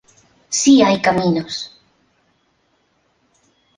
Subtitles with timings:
[0.59, 1.55] Si Hay Caminos.